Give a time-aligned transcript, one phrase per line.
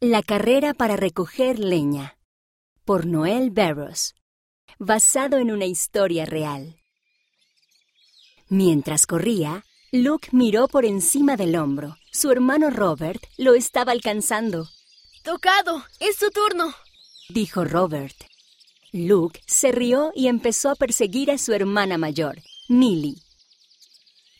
[0.00, 2.18] La carrera para recoger leña
[2.84, 4.14] por Noel Barros,
[4.78, 6.76] basado en una historia real.
[8.50, 11.96] Mientras corría, Luke miró por encima del hombro.
[12.12, 14.68] Su hermano Robert lo estaba alcanzando.
[15.22, 16.74] Tocado, es su turno,
[17.30, 18.16] dijo Robert.
[18.92, 23.16] Luke se rió y empezó a perseguir a su hermana mayor, Millie.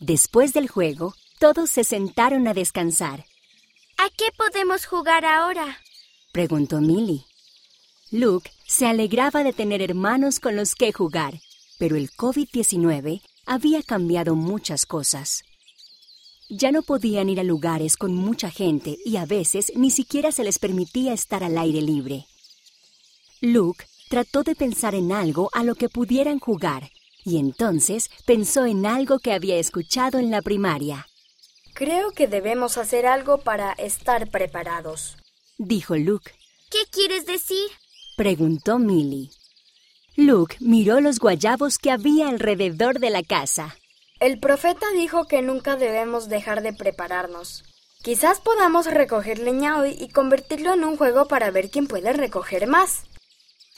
[0.00, 3.26] Después del juego, todos se sentaron a descansar.
[4.04, 5.78] ¿A qué podemos jugar ahora?
[6.32, 7.24] preguntó Millie.
[8.10, 11.38] Luke se alegraba de tener hermanos con los que jugar,
[11.78, 15.44] pero el COVID-19 había cambiado muchas cosas.
[16.48, 20.42] Ya no podían ir a lugares con mucha gente y a veces ni siquiera se
[20.42, 22.26] les permitía estar al aire libre.
[23.40, 26.90] Luke trató de pensar en algo a lo que pudieran jugar
[27.24, 31.06] y entonces pensó en algo que había escuchado en la primaria.
[31.84, 35.16] Creo que debemos hacer algo para estar preparados,
[35.58, 36.30] dijo Luke.
[36.70, 37.72] ¿Qué quieres decir?
[38.16, 39.30] preguntó Millie.
[40.14, 43.76] Luke miró los guayabos que había alrededor de la casa.
[44.20, 47.64] El profeta dijo que nunca debemos dejar de prepararnos.
[48.00, 52.68] Quizás podamos recoger leña hoy y convertirlo en un juego para ver quién puede recoger
[52.68, 53.06] más.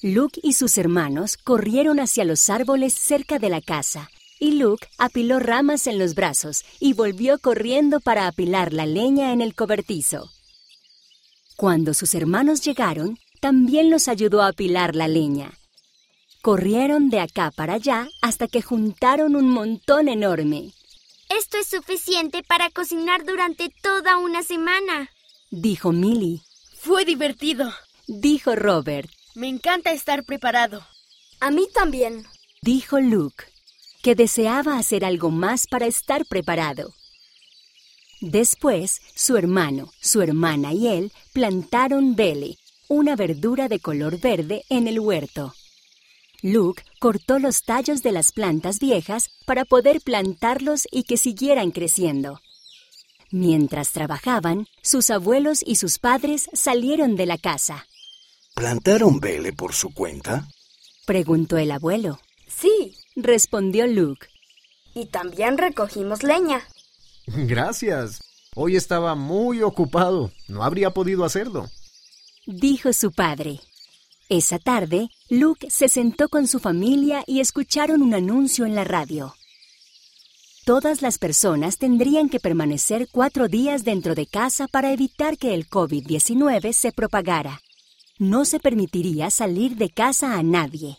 [0.00, 4.08] Luke y sus hermanos corrieron hacia los árboles cerca de la casa,
[4.40, 9.42] y Luke apiló ramas en los brazos y volvió corriendo para apilar la leña en
[9.42, 10.30] el cobertizo.
[11.56, 15.52] Cuando sus hermanos llegaron, también los ayudó a apilar la leña.
[16.42, 20.72] Corrieron de acá para allá hasta que juntaron un montón enorme.
[21.28, 25.10] Esto es suficiente para cocinar durante toda una semana,
[25.50, 26.40] dijo Millie.
[26.78, 27.70] Fue divertido,
[28.06, 29.10] dijo Robert.
[29.34, 30.82] Me encanta estar preparado.
[31.40, 32.24] A mí también,
[32.62, 33.44] dijo Luke,
[34.02, 36.94] que deseaba hacer algo más para estar preparado.
[38.20, 44.88] Después, su hermano, su hermana y él plantaron bele, una verdura de color verde, en
[44.88, 45.54] el huerto.
[46.42, 52.40] Luke cortó los tallos de las plantas viejas para poder plantarlos y que siguieran creciendo.
[53.30, 57.86] Mientras trabajaban, sus abuelos y sus padres salieron de la casa.
[58.54, 60.48] ¿Plantaron Bele por su cuenta?
[61.06, 62.20] Preguntó el abuelo.
[62.48, 64.26] Sí, respondió Luke.
[64.94, 66.60] Y también recogimos leña.
[67.26, 68.20] Gracias.
[68.54, 70.32] Hoy estaba muy ocupado.
[70.48, 71.68] No habría podido hacerlo.
[72.46, 73.60] Dijo su padre.
[74.28, 79.34] Esa tarde, Luke se sentó con su familia y escucharon un anuncio en la radio.
[80.64, 85.68] Todas las personas tendrían que permanecer cuatro días dentro de casa para evitar que el
[85.68, 87.60] COVID-19 se propagara
[88.20, 90.98] no se permitiría salir de casa a nadie.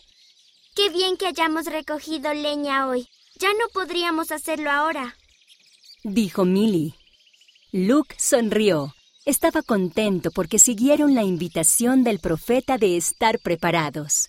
[0.74, 3.06] Qué bien que hayamos recogido leña hoy.
[3.38, 5.16] Ya no podríamos hacerlo ahora.
[6.02, 6.94] Dijo Millie.
[7.72, 8.94] Luke sonrió.
[9.26, 14.28] Estaba contento porque siguieron la invitación del profeta de estar preparados.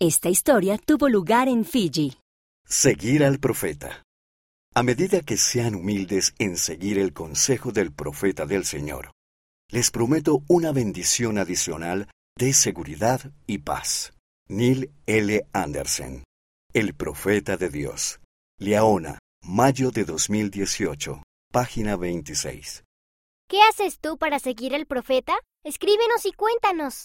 [0.00, 2.16] Esta historia tuvo lugar en Fiji.
[2.66, 4.02] Seguir al profeta.
[4.74, 9.12] A medida que sean humildes en seguir el consejo del profeta del Señor,
[9.68, 14.15] les prometo una bendición adicional de seguridad y paz.
[14.48, 15.44] Neil L.
[15.52, 16.22] Anderson,
[16.72, 18.20] El Profeta de Dios.
[18.60, 21.20] Leona, mayo de 2018,
[21.52, 22.84] página 26.
[23.48, 25.36] ¿Qué haces tú para seguir el profeta?
[25.64, 27.04] Escríbenos y cuéntanos.